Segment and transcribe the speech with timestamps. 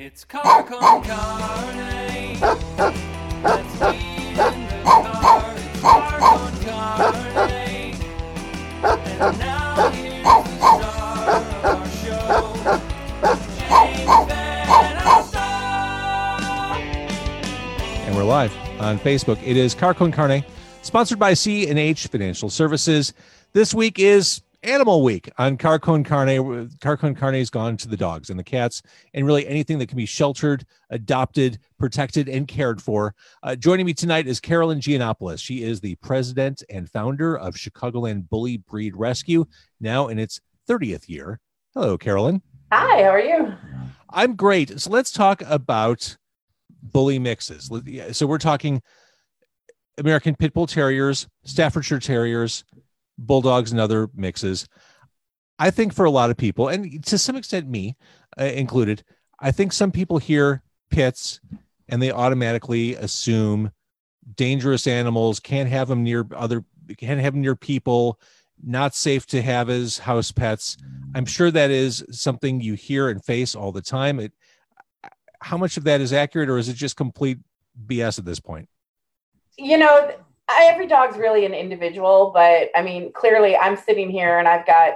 [0.00, 2.36] It's car con carne.
[18.06, 19.42] And we're live on Facebook.
[19.44, 20.44] It is Car Con Carne,
[20.82, 23.12] sponsored by C and H Financial Services.
[23.52, 26.68] This week is Animal Week on Car Con Carne.
[26.80, 28.82] Car Con Carne has gone to the dogs and the cats,
[29.14, 33.14] and really anything that can be sheltered, adopted, protected, and cared for.
[33.42, 35.40] Uh, joining me tonight is Carolyn Giannopoulos.
[35.40, 39.44] She is the president and founder of Chicagoland Bully Breed Rescue,
[39.80, 41.38] now in its 30th year.
[41.74, 42.42] Hello, Carolyn.
[42.72, 43.54] Hi, how are you?
[44.10, 44.80] I'm great.
[44.80, 46.16] So let's talk about
[46.82, 47.70] bully mixes.
[48.12, 48.82] So we're talking
[49.98, 52.64] American Pit Bull Terriers, Staffordshire Terriers,
[53.18, 54.68] Bulldogs, and other mixes.
[55.58, 57.96] I think for a lot of people, and to some extent me
[58.40, 59.02] uh, included,
[59.40, 61.40] I think some people hear pits
[61.88, 63.72] and they automatically assume
[64.36, 66.64] dangerous animals can't have them near other
[66.96, 68.20] can't have them near people
[68.62, 70.76] not safe to have as house pets.
[71.14, 74.20] I'm sure that is something you hear and face all the time.
[74.20, 74.32] It
[75.40, 77.38] how much of that is accurate or is it just complete
[77.86, 78.68] bs at this point?
[79.56, 80.12] You know,
[80.48, 84.66] I, every dog's really an individual, but I mean, clearly I'm sitting here and I've
[84.66, 84.94] got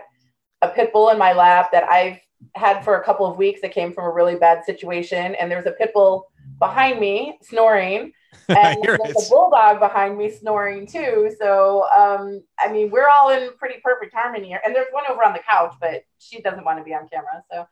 [0.63, 2.19] a pit bull in my lap that I've
[2.55, 5.35] had for a couple of weeks that came from a really bad situation.
[5.35, 8.13] And there's a pit bull behind me snoring.
[8.49, 11.31] And Here there's a bulldog behind me snoring too.
[11.39, 14.61] So, um, I mean, we're all in pretty perfect harmony here.
[14.65, 17.45] And there's one over on the couch, but she doesn't want to be on camera.
[17.51, 17.67] So,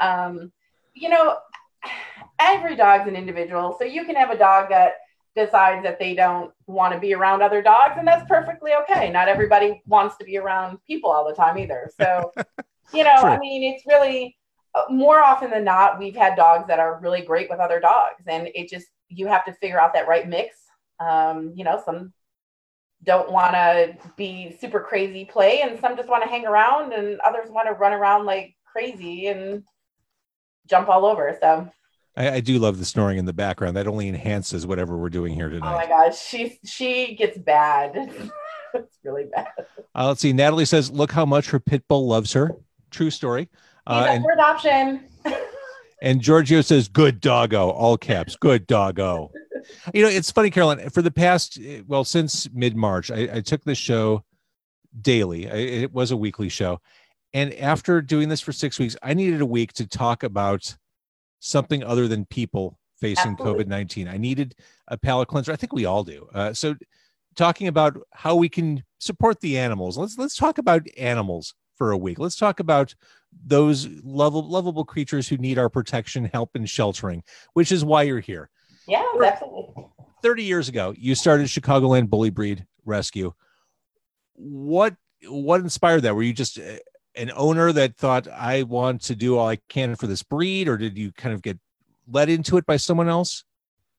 [0.00, 0.52] um,
[0.94, 1.36] you know,
[2.38, 3.76] every dog's an individual.
[3.78, 4.94] So you can have a dog that
[5.34, 9.10] decides that they don't want to be around other dogs, and that's perfectly okay.
[9.10, 11.90] Not everybody wants to be around people all the time either.
[12.00, 12.32] So,
[12.94, 14.36] you know, I mean, it's really
[14.74, 18.22] uh, more often than not, we've had dogs that are really great with other dogs,
[18.26, 20.56] and it just you have to figure out that right mix.
[21.00, 22.12] Um, you know, some
[23.02, 27.20] don't want to be super crazy play, and some just want to hang around, and
[27.20, 29.62] others want to run around like crazy and
[30.66, 31.36] jump all over.
[31.40, 31.70] So,
[32.16, 33.76] I, I do love the snoring in the background.
[33.76, 35.72] That only enhances whatever we're doing here tonight.
[35.72, 37.94] oh my gosh, she she gets bad.
[38.74, 39.48] it's really bad.
[39.94, 40.32] uh, let's see.
[40.32, 42.52] Natalie says look how much her pit bull loves her.
[42.90, 43.48] True story.
[43.50, 43.50] He's
[43.86, 45.00] uh, up and, for adoption.
[46.02, 47.70] and giorgio says good doggo.
[47.70, 48.36] All caps.
[48.36, 49.30] Good doggo.
[49.94, 53.64] You know it's funny carolyn for the past eh, well since mid-march i, I took
[53.64, 54.22] this show
[55.00, 55.50] daily.
[55.50, 56.80] I, it was a weekly show.
[57.32, 60.76] And after doing this for six weeks i needed a week to talk about
[61.44, 64.54] something other than people facing covid-19 i needed
[64.88, 65.52] a palate cleanser.
[65.52, 66.28] I think we all do.
[66.34, 66.74] Uh, so
[67.36, 71.98] talking about how we can support the animals let's let's talk about animals for a
[71.98, 72.20] week.
[72.20, 72.94] Let's talk about
[73.44, 77.22] those level lovable creatures who need our protection help and sheltering
[77.54, 78.50] which is why you're here.
[78.86, 79.86] Yeah, absolutely.
[80.22, 83.32] 30 years ago you started chicagoland bully breed rescue.
[84.34, 84.94] What
[85.28, 86.14] what inspired that?
[86.14, 86.76] Were you just uh,
[87.16, 90.76] an owner that thought i want to do all i can for this breed or
[90.76, 91.58] did you kind of get
[92.10, 93.44] led into it by someone else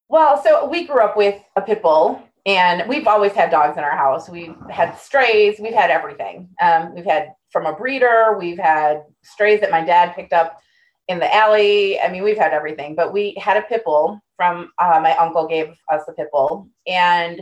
[0.08, 3.84] Well, so we grew up with a pit bull, and we've always had dogs in
[3.84, 4.30] our house.
[4.30, 6.50] We've had strays, we've had everything.
[6.62, 10.62] Um, we've had from a breeder, we've had strays that my dad picked up
[11.08, 12.00] in the alley.
[12.00, 12.94] I mean, we've had everything.
[12.96, 16.70] But we had a pit bull from uh, my uncle gave us a pit bull,
[16.86, 17.42] and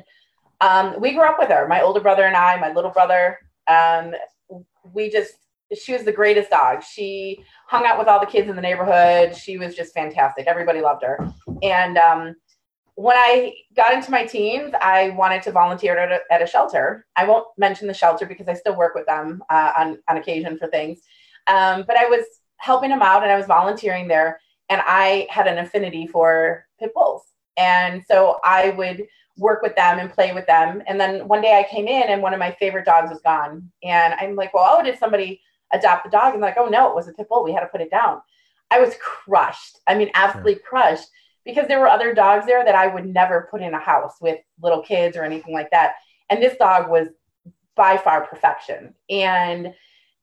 [0.62, 1.68] um, we grew up with her.
[1.68, 3.40] My older brother and I, my little brother.
[3.68, 4.14] Um,
[4.94, 5.34] we just
[5.76, 6.84] she was the greatest dog.
[6.84, 9.36] She hung out with all the kids in the neighborhood.
[9.36, 10.48] She was just fantastic.
[10.48, 11.34] Everybody loved her.
[11.62, 12.36] And um,
[12.96, 17.06] when I got into my teens, I wanted to volunteer at a, at a shelter.
[17.16, 20.58] I won't mention the shelter because I still work with them uh, on, on occasion
[20.58, 21.00] for things.
[21.48, 22.26] Um, but I was
[22.58, 24.40] helping them out and I was volunteering there.
[24.70, 27.24] And I had an affinity for pit bulls.
[27.58, 29.06] And so I would
[29.38, 30.82] work with them and play with them.
[30.88, 33.72] And then one day I came in and one of my favorite dogs was gone.
[33.84, 35.42] And I'm like, well, oh, did somebody
[35.74, 36.34] adopt the dog?
[36.34, 37.44] And like, oh, no, it was a pit bull.
[37.44, 38.22] We had to put it down.
[38.72, 39.80] I was crushed.
[39.88, 41.08] I mean, absolutely crushed
[41.46, 44.40] because there were other dogs there that I would never put in a house with
[44.62, 45.96] little kids or anything like that.
[46.30, 47.10] And this dog was
[47.75, 48.94] by far perfection.
[49.10, 49.74] And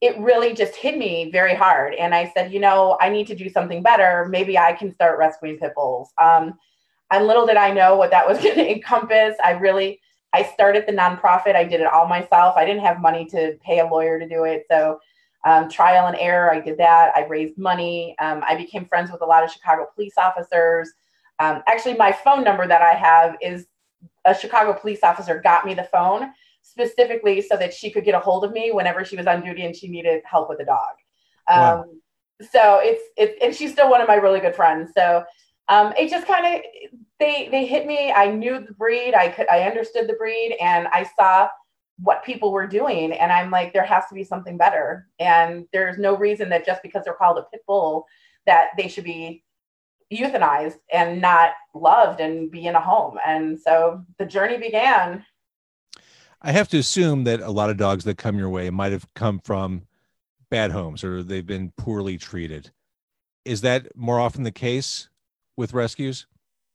[0.01, 1.95] it really just hit me very hard.
[1.95, 4.27] And I said, you know, I need to do something better.
[4.31, 6.11] Maybe I can start rescuing pit bulls.
[6.19, 6.59] Um,
[7.11, 9.37] and little did I know what that was going to encompass.
[9.45, 10.01] I really,
[10.33, 11.55] I started the nonprofit.
[11.55, 12.55] I did it all myself.
[12.57, 14.65] I didn't have money to pay a lawyer to do it.
[14.71, 15.01] So
[15.45, 17.13] um, trial and error, I did that.
[17.17, 18.15] I raised money.
[18.19, 20.91] Um, I became friends with a lot of Chicago police officers.
[21.39, 23.67] Um, actually, my phone number that I have is
[24.25, 26.31] a Chicago police officer got me the phone
[26.63, 29.65] specifically so that she could get a hold of me whenever she was on duty
[29.65, 30.95] and she needed help with a dog.
[31.49, 31.85] Um, Wow.
[32.53, 34.93] so it's it's and she's still one of my really good friends.
[34.95, 35.25] So
[35.69, 36.63] um, it just kind of
[37.19, 38.13] they they hit me.
[38.13, 39.15] I knew the breed.
[39.15, 41.49] I could I understood the breed, and I saw
[42.03, 45.09] what people were doing, and I'm like, there has to be something better.
[45.19, 48.07] And there's no reason that just because they're called a pit bull
[48.47, 49.45] that they should be
[50.13, 53.19] euthanized and not loved and be in a home.
[53.25, 55.25] And so the journey began.
[56.43, 59.13] I have to assume that a lot of dogs that come your way might have
[59.15, 59.83] come from
[60.51, 62.73] bad homes or they've been poorly treated.
[63.45, 65.09] Is that more often the case
[65.57, 66.27] with rescues?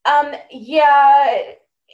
[0.06, 1.42] Um, yeah,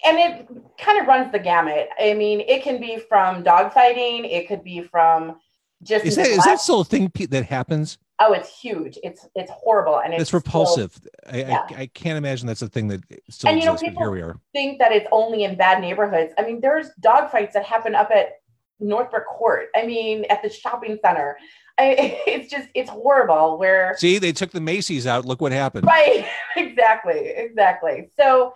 [0.06, 0.48] and it
[0.80, 1.90] kind of runs the gamut.
[2.00, 5.38] I mean, it can be from dog fighting, it could be from
[5.84, 7.98] just Is that is that still a thing that happens?
[8.24, 9.00] oh, it's huge.
[9.04, 10.96] It's it's horrible, and it's It's repulsive.
[11.28, 11.66] I, yeah.
[11.70, 13.96] I I can't imagine that's a thing that still And, you know, exists.
[13.96, 14.40] but here we are.
[14.54, 16.34] think that it's only in bad neighborhoods.
[16.38, 18.34] I mean, there's dog fights that happen up at
[18.80, 19.70] Northbrook Court.
[19.76, 21.38] I mean, at the shopping center.
[21.80, 23.58] I, it's just it's horrible.
[23.58, 25.26] Where See, they took the Macy's out.
[25.26, 25.88] Look what happened.
[25.88, 26.28] Right.
[26.56, 27.30] exactly.
[27.30, 28.12] Exactly.
[28.20, 28.54] So,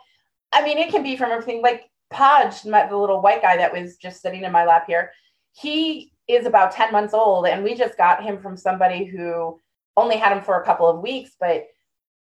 [0.51, 3.97] I mean, it can be from everything like Podge, the little white guy that was
[3.97, 5.11] just sitting in my lap here.
[5.53, 9.59] He is about 10 months old, and we just got him from somebody who
[9.97, 11.65] only had him for a couple of weeks, but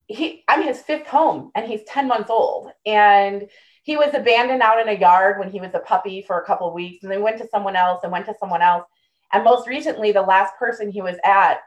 [0.08, 2.72] he, I'm his fifth home, and he's 10 months old.
[2.86, 3.48] And
[3.84, 6.68] he was abandoned out in a yard when he was a puppy for a couple
[6.68, 8.86] of weeks, and then went to someone else and went to someone else.
[9.32, 11.60] And most recently, the last person he was at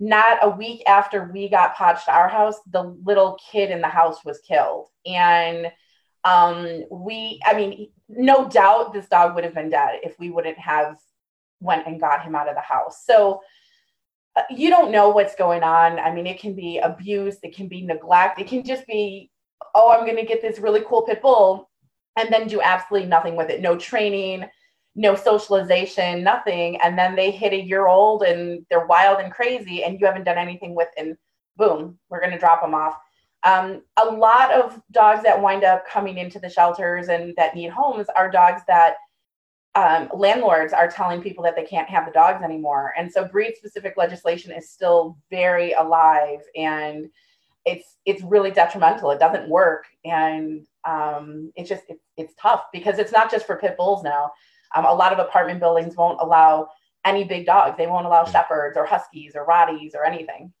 [0.00, 3.88] not a week after we got Podge to our house, the little kid in the
[3.88, 4.88] house was killed.
[5.06, 5.70] And
[6.24, 10.58] um, we, I mean, no doubt this dog would have been dead if we wouldn't
[10.58, 10.96] have
[11.60, 13.04] went and got him out of the house.
[13.04, 13.40] So
[14.36, 15.98] uh, you don't know what's going on.
[15.98, 19.30] I mean, it can be abuse, it can be neglect, it can just be,
[19.74, 21.70] oh, I'm going to get this really cool pit bull
[22.16, 23.60] and then do absolutely nothing with it.
[23.60, 24.48] No training,
[24.94, 26.80] no socialization, nothing.
[26.80, 30.24] And then they hit a year old and they're wild and crazy, and you haven't
[30.24, 31.16] done anything with, and
[31.56, 32.96] boom, we're going to drop them off.
[33.44, 37.70] Um, a lot of dogs that wind up coming into the shelters and that need
[37.70, 38.94] homes are dogs that
[39.74, 42.92] um, landlords are telling people that they can't have the dogs anymore.
[42.96, 47.08] And so breed specific legislation is still very alive and
[47.64, 49.10] it's it's really detrimental.
[49.12, 49.86] It doesn't work.
[50.04, 54.30] And um, it's just it's, it's tough because it's not just for pit bulls now.
[54.74, 56.68] Um, a lot of apartment buildings won't allow
[57.04, 57.76] any big dogs.
[57.76, 60.52] They won't allow shepherds or huskies or rotties or anything.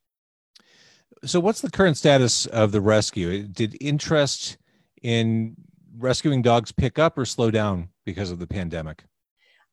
[1.24, 3.44] So, what's the current status of the rescue?
[3.44, 4.58] Did interest
[5.02, 5.54] in
[5.98, 9.04] rescuing dogs pick up or slow down because of the pandemic?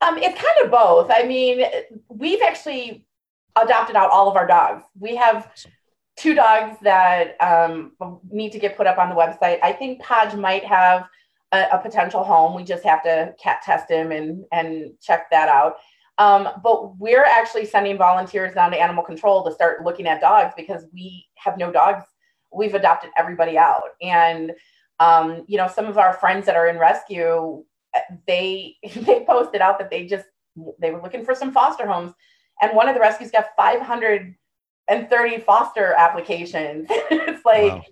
[0.02, 1.12] Um, it's kind of both.
[1.14, 1.66] I mean,
[2.08, 3.06] we've actually
[3.56, 4.84] adopted out all of our dogs.
[4.98, 5.52] We have
[6.18, 7.94] two dogs that um,
[8.30, 9.60] need to get put up on the website.
[9.64, 11.08] I think Podge might have
[11.52, 12.56] a, a potential home.
[12.56, 15.78] We just have to cat test him and and check that out.
[16.20, 20.54] Um, but we're actually sending volunteers down to animal control to start looking at dogs
[20.58, 22.04] because we have no dogs.
[22.54, 24.52] We've adopted everybody out, and
[25.00, 27.64] um, you know, some of our friends that are in rescue,
[28.28, 30.26] they they posted out that they just
[30.80, 32.12] they were looking for some foster homes,
[32.62, 36.88] and one of the rescues got 530 foster applications.
[36.90, 37.84] it's like Wow.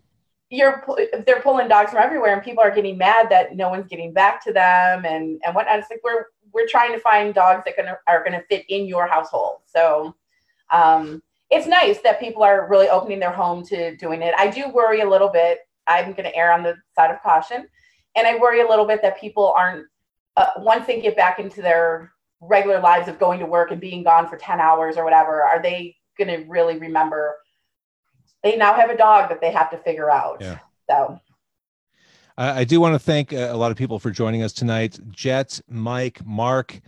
[0.49, 0.83] you're
[1.25, 4.43] they're pulling dogs from everywhere, and people are getting mad that no one's getting back
[4.43, 5.79] to them and and whatnot.
[5.79, 6.25] It's like we're
[6.57, 9.59] we're trying to find dogs that gonna are gonna fit in your household.
[9.65, 10.15] So.
[10.69, 14.33] Um, it's nice that people are really opening their home to doing it.
[14.37, 15.59] I do worry a little bit.
[15.87, 17.67] I'm going to err on the side of caution,
[18.15, 19.85] and I worry a little bit that people aren't
[20.35, 24.03] uh, once they get back into their regular lives of going to work and being
[24.03, 25.41] gone for 10 hours or whatever.
[25.41, 27.35] Are they going to really remember?
[28.43, 30.41] They now have a dog that they have to figure out.
[30.41, 30.59] Yeah.
[30.89, 31.19] So
[32.37, 34.99] I I do want to thank uh, a lot of people for joining us tonight.
[35.09, 36.79] Jet, Mike, Mark,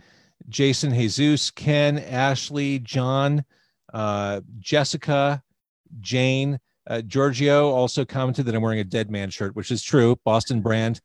[0.48, 3.44] Jason, Jesus, Ken, Ashley, John,
[3.92, 5.42] uh, Jessica,
[6.00, 10.16] Jane, uh, Giorgio also commented that I'm wearing a Dead Man shirt, which is true.
[10.24, 11.00] Boston brand,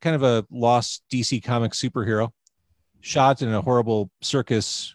[0.00, 2.30] kind of a lost DC comic superhero,
[3.00, 4.94] shot in a horrible circus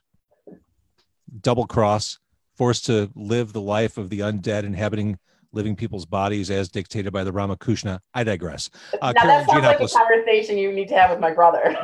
[1.41, 2.19] double cross,
[2.55, 5.17] forced to live the life of the undead inhabiting
[5.55, 7.99] living people's bodies as dictated by the Rama Kushna.
[8.13, 8.69] I digress.
[9.01, 11.75] Uh, now Carolyn that sounds like a conversation you need to have with my brother.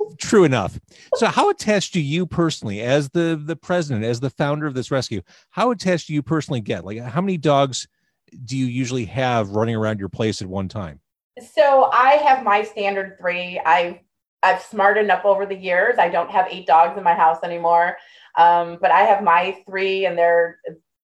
[0.18, 0.78] True enough.
[1.16, 4.90] So, how attached do you personally, as the the president, as the founder of this
[4.90, 6.84] rescue, how attached do you personally get?
[6.84, 7.88] Like, how many dogs
[8.44, 11.00] do you usually have running around your place at one time?
[11.54, 13.60] So I have my standard three.
[13.64, 13.98] I've
[14.42, 15.98] I've smartened up over the years.
[15.98, 17.96] I don't have eight dogs in my house anymore,
[18.36, 20.58] um, but I have my three, and they're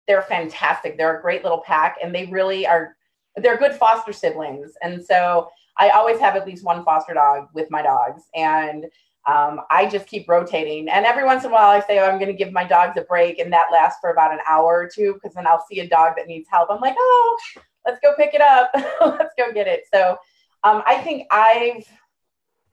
[0.09, 0.97] they're fantastic.
[0.97, 2.97] They're a great little pack, and they really are.
[3.37, 7.71] They're good foster siblings, and so I always have at least one foster dog with
[7.71, 8.87] my dogs, and
[9.27, 10.89] um, I just keep rotating.
[10.89, 12.97] And every once in a while, I say, oh, I'm going to give my dogs
[12.97, 15.81] a break, and that lasts for about an hour or two because then I'll see
[15.81, 16.71] a dog that needs help.
[16.71, 17.39] I'm like, oh,
[17.87, 19.85] let's go pick it up, let's go get it.
[19.93, 20.17] So
[20.65, 21.87] um, I think I've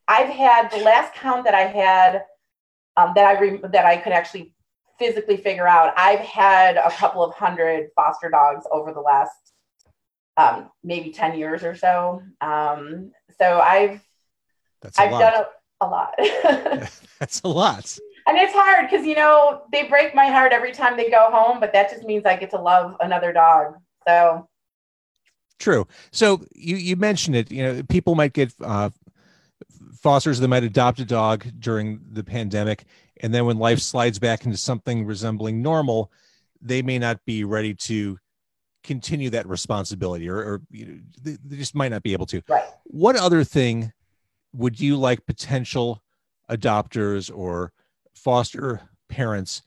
[0.08, 2.24] I've had the last count that I had
[2.98, 4.55] um, that I re- that I could actually
[4.98, 5.94] physically figure out.
[5.98, 9.54] I've had a couple of hundred foster dogs over the last
[10.38, 12.22] um, maybe ten years or so.
[12.42, 14.02] Um, so I've
[14.82, 15.20] That's I've lot.
[15.20, 15.46] done
[15.82, 16.14] a, a lot.
[17.20, 17.98] That's a lot.
[18.28, 21.60] And it's hard because you know they break my heart every time they go home,
[21.60, 23.76] but that just means I get to love another dog.
[24.08, 24.48] So
[25.60, 25.88] True.
[26.12, 27.52] So you you mentioned it.
[27.52, 28.90] You know, people might get uh,
[30.02, 32.86] fosters that might adopt a dog during the pandemic,
[33.22, 36.12] and then when life slides back into something resembling normal,
[36.62, 38.18] they may not be ready to
[38.84, 42.42] continue that responsibility, or, or you know, they, they just might not be able to.
[42.48, 42.64] right.
[42.84, 43.92] What other thing
[44.54, 46.04] would you like potential
[46.50, 47.74] adopters or
[48.14, 49.62] foster parents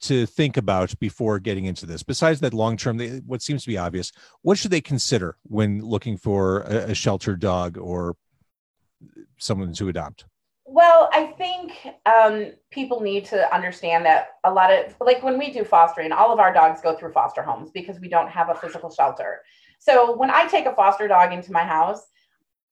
[0.00, 3.76] to think about before getting into this besides that long term what seems to be
[3.76, 4.12] obvious
[4.42, 8.16] what should they consider when looking for a, a sheltered dog or
[9.38, 10.24] someone to adopt
[10.74, 15.52] Well, I think um, people need to understand that a lot of, like when we
[15.52, 18.54] do fostering, all of our dogs go through foster homes because we don't have a
[18.54, 19.42] physical shelter.
[19.78, 22.00] So when I take a foster dog into my house,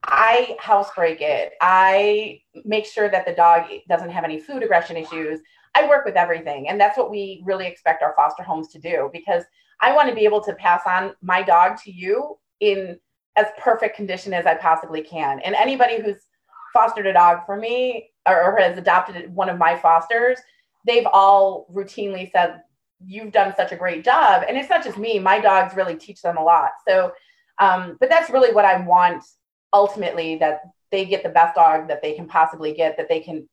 [0.03, 1.53] I housebreak it.
[1.61, 5.41] I make sure that the dog doesn't have any food aggression issues.
[5.75, 6.71] I work with everything.
[6.71, 9.45] And that's what we really expect our foster homes to do because
[9.83, 12.99] I want to be able to pass on my dog to you in
[13.37, 15.41] as perfect condition as I possibly can.
[15.41, 16.30] And anybody who's
[16.73, 20.39] fostered a dog for me or, has adopted one of my fosters,
[20.87, 22.63] they've all routinely said,
[23.07, 24.45] You've done such a great job.
[24.47, 26.73] And it's not just me, my dogs really teach them a lot.
[26.87, 27.13] So,
[27.59, 29.25] um, but that's really what I want
[29.73, 33.49] ultimately that they get the best dog that they can possibly get, that they can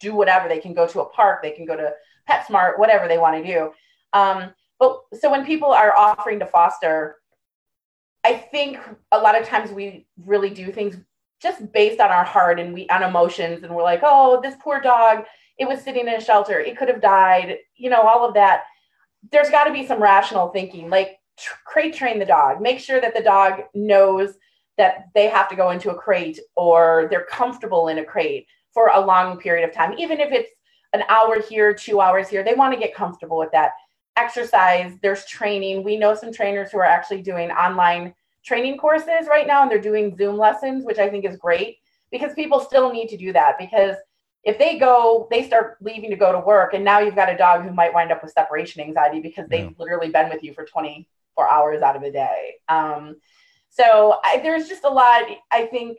[0.00, 0.48] do whatever.
[0.48, 1.92] They can go to a park, they can go to
[2.28, 3.70] PetSmart, whatever they want to do.
[4.12, 7.16] Um, but so when people are offering to foster,
[8.24, 8.78] I think
[9.12, 10.96] a lot of times we really do things
[11.40, 14.80] just based on our heart and we on emotions and we're like oh this poor
[14.80, 15.24] dog
[15.58, 18.64] it was sitting in a shelter it could have died you know all of that.
[19.30, 23.00] There's got to be some rational thinking like tr- crate train the dog make sure
[23.00, 24.34] that the dog knows
[24.78, 28.88] that they have to go into a crate or they're comfortable in a crate for
[28.88, 30.50] a long period of time even if it's
[30.92, 33.72] an hour here two hours here they want to get comfortable with that.
[34.16, 35.84] Exercise there's training.
[35.84, 39.80] We know some trainers who are actually doing online training courses right now and they're
[39.80, 41.78] doing Zoom lessons, which I think is great
[42.10, 43.96] because people still need to do that because
[44.42, 47.36] if they go, they start leaving to go to work and now you've got a
[47.36, 49.70] dog who might wind up with separation anxiety because they've Yeah.
[49.78, 52.54] literally been with you for 24 hours out of the day.
[52.68, 53.20] Um,
[53.68, 55.98] so I, there's just a lot, I think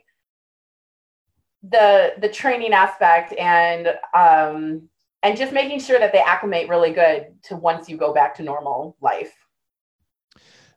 [1.62, 4.88] the, the training aspect and, um,
[5.22, 8.42] and just making sure that they acclimate really good to once you go back to
[8.42, 9.32] normal life.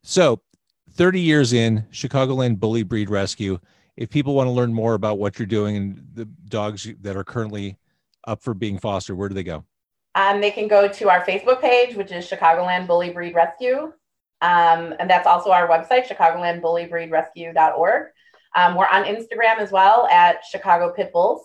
[0.03, 0.39] so
[0.95, 3.59] 30 years in chicagoland bully breed rescue
[3.95, 7.23] if people want to learn more about what you're doing and the dogs that are
[7.23, 7.77] currently
[8.27, 9.63] up for being fostered where do they go
[10.15, 13.91] Um, they can go to our Facebook page, which is Chicagoland Bully Breed Rescue.
[14.41, 18.03] Um, and that's also our website, chicagolandbullybreedrescue.org.
[18.55, 21.41] Um, we're on Instagram as well at Chicago Pit Bulls.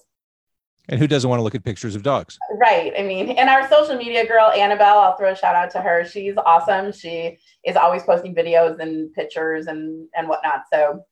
[0.91, 2.93] And who doesn't want to look at pictures of dogs Right.
[2.99, 6.05] I mean, and our social media girl, Annabelle, I'll throw a shout out to her.
[6.05, 6.93] She's awesome.
[6.93, 10.65] She is always posting videos and pictures and, and whatnot.
[10.71, 11.05] So,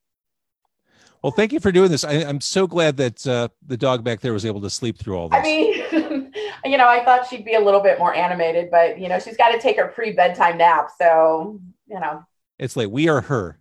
[1.23, 4.21] well thank you for doing this I, i'm so glad that uh, the dog back
[4.21, 6.33] there was able to sleep through all this I mean,
[6.65, 9.37] you know, I thought she'd be a little bit more animated, but, you know, she's
[9.37, 10.89] got to take her pre bedtime nap.
[10.99, 12.23] So, you know,
[12.59, 12.91] It's late.
[12.91, 13.59] we are her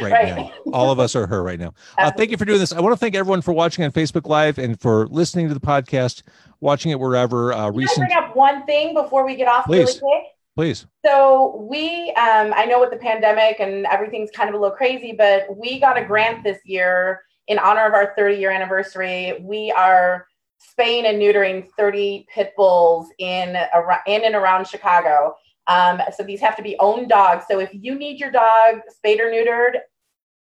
[0.00, 0.36] right, Right.
[0.36, 0.52] now.
[0.72, 1.74] All of us are her right now.
[1.98, 2.72] Uh, thank you for doing this.
[2.72, 5.60] I want to thank everyone for watching on Facebook Live and for listening to the
[5.60, 6.22] podcast,
[6.60, 7.52] watching it wherever.
[7.52, 9.86] Uh, Can I bring up one thing before we get off Please.
[9.86, 10.22] really quick?
[10.56, 10.86] please.
[11.04, 15.12] So we, um, I know with the pandemic and everything's kind of a little crazy,
[15.16, 19.34] but we got a grant this year in honor of our 30 year anniversary.
[19.42, 20.26] We are
[20.58, 23.50] spaying and neutering 30 pit bulls in,
[24.06, 25.34] in and around Chicago.
[25.66, 27.44] Um, so these have to be owned dogs.
[27.48, 29.78] So if you need your dog spayed or neutered,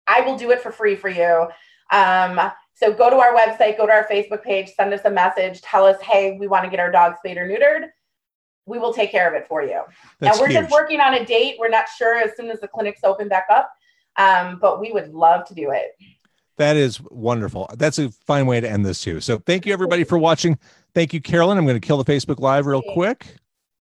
[0.07, 1.47] I will do it for free for you.
[1.91, 2.39] Um,
[2.73, 5.85] so go to our website, go to our Facebook page, send us a message, tell
[5.85, 7.87] us, hey, we want to get our dog spayed or neutered.
[8.65, 9.81] We will take care of it for you.
[10.19, 10.63] That's and we're huge.
[10.63, 11.55] just working on a date.
[11.59, 13.71] We're not sure as soon as the clinics open back up,
[14.17, 15.91] um, but we would love to do it.
[16.57, 17.69] That is wonderful.
[17.77, 19.21] That's a fine way to end this too.
[19.21, 20.57] So thank you everybody for watching.
[20.93, 21.57] Thank you, Carolyn.
[21.57, 23.35] I'm going to kill the Facebook Live real quick.